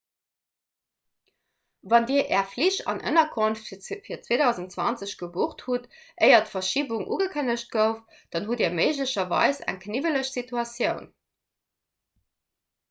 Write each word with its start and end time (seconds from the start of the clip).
wann 1.83 2.07
dir 2.11 2.23
är 2.37 2.45
flich 2.53 2.79
an 2.93 3.01
ënnerkonft 3.09 3.67
fir 4.07 4.21
2020 4.29 5.13
gebucht 5.19 5.61
hutt 5.67 5.85
éier 6.29 6.41
d'verschibung 6.47 7.03
ugekënnegt 7.17 7.67
gouf 7.77 8.01
dann 8.37 8.47
hutt 8.49 8.61
dir 8.63 8.71
méiglecherweis 8.79 9.59
eng 9.73 9.79
kniwweleg 9.85 10.29
situatioun 10.31 11.05